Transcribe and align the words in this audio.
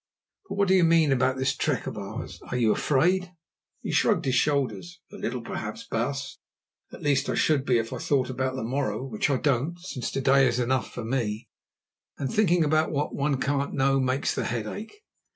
But 0.49 0.55
what 0.55 0.67
do 0.67 0.73
you 0.73 0.83
mean 0.83 1.11
about 1.11 1.37
this 1.37 1.55
trek 1.55 1.85
of 1.85 1.95
ours? 1.95 2.39
Are 2.49 2.57
you 2.57 2.71
afraid?" 2.71 3.33
He 3.83 3.91
shrugged 3.91 4.25
his 4.25 4.33
shoulders. 4.33 4.99
"A 5.11 5.15
little, 5.15 5.41
perhaps, 5.43 5.83
baas. 5.83 6.39
At 6.91 7.03
least, 7.03 7.29
I 7.29 7.35
should 7.35 7.65
be 7.65 7.77
if 7.77 7.93
I 7.93 7.99
thought 7.99 8.27
about 8.31 8.55
the 8.55 8.63
morrow, 8.63 9.03
which 9.05 9.29
I 9.29 9.37
don't, 9.37 9.77
since 9.79 10.09
to 10.13 10.21
day 10.21 10.47
is 10.47 10.57
enough 10.57 10.91
for 10.91 11.05
me, 11.05 11.49
and 12.17 12.33
thinking 12.33 12.63
about 12.63 12.89
what 12.91 13.13
one 13.13 13.39
can't 13.39 13.75
know 13.75 13.99
makes 13.99 14.33
the 14.33 14.45
head 14.45 14.65
ache. 14.65 15.03